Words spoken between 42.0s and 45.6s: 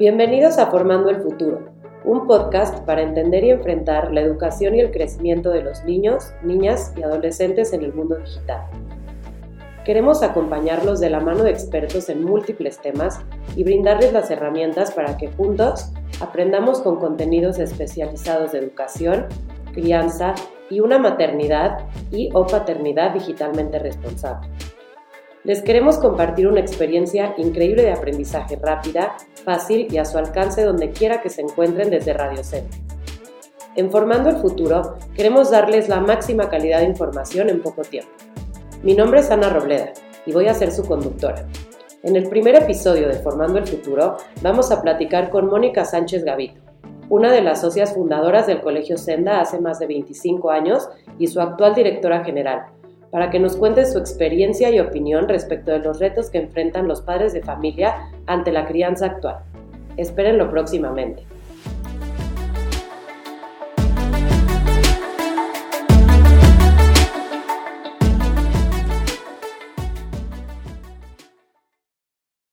En el primer episodio de Formando el Futuro, vamos a platicar con